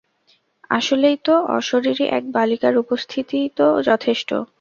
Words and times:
আসলেই 0.69 1.17
তো, 1.25 1.35
অশরীরী 1.57 2.05
এক 2.09 2.23
বালিকার 2.31 2.75
উপস্থিতিই 2.77 3.47
তো 3.57 3.67
যথেষ্ট। 3.81 4.29